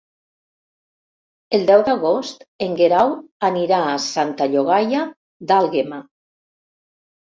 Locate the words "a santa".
3.93-4.51